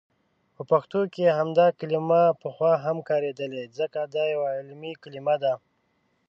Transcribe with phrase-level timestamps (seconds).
[0.55, 5.53] په پښتو کې همدا کلمه پخوا هم کاریدلي، ځکه دا یو علمي کلمه ده.